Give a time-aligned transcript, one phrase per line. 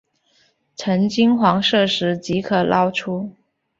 [0.77, 3.35] 呈金黄色时即可捞出。